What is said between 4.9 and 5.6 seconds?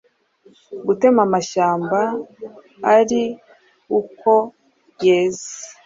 yeze